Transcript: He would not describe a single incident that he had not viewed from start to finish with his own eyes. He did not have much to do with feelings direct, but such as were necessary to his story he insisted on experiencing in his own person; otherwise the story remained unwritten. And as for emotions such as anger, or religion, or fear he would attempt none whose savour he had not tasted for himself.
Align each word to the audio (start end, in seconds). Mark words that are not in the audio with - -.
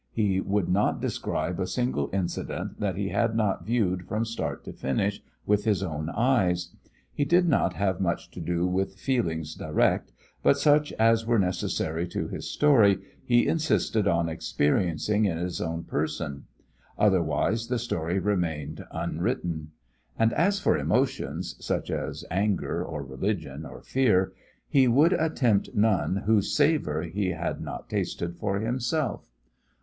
He 0.13 0.39
would 0.41 0.67
not 0.67 0.99
describe 0.99 1.59
a 1.59 1.67
single 1.67 2.09
incident 2.11 2.79
that 2.79 2.95
he 2.95 3.09
had 3.09 3.35
not 3.35 3.67
viewed 3.67 4.07
from 4.07 4.25
start 4.25 4.63
to 4.63 4.73
finish 4.73 5.21
with 5.45 5.63
his 5.63 5.83
own 5.83 6.09
eyes. 6.09 6.73
He 7.13 7.23
did 7.23 7.47
not 7.47 7.73
have 7.73 8.01
much 8.01 8.31
to 8.31 8.39
do 8.41 8.65
with 8.65 8.95
feelings 8.95 9.53
direct, 9.53 10.11
but 10.41 10.57
such 10.57 10.91
as 10.93 11.27
were 11.27 11.37
necessary 11.37 12.07
to 12.07 12.27
his 12.27 12.49
story 12.49 12.97
he 13.23 13.45
insisted 13.45 14.07
on 14.07 14.27
experiencing 14.27 15.25
in 15.25 15.37
his 15.37 15.61
own 15.61 15.83
person; 15.83 16.45
otherwise 16.97 17.67
the 17.67 17.77
story 17.77 18.17
remained 18.17 18.83
unwritten. 18.89 19.69
And 20.17 20.33
as 20.33 20.59
for 20.59 20.79
emotions 20.79 21.63
such 21.63 21.91
as 21.91 22.25
anger, 22.31 22.83
or 22.83 23.03
religion, 23.03 23.67
or 23.67 23.83
fear 23.83 24.33
he 24.67 24.87
would 24.87 25.13
attempt 25.13 25.75
none 25.75 26.23
whose 26.25 26.55
savour 26.57 27.03
he 27.03 27.33
had 27.33 27.61
not 27.61 27.87
tasted 27.87 28.35
for 28.35 28.61
himself. 28.61 29.29